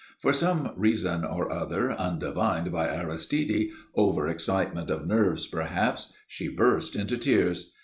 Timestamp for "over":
3.93-4.27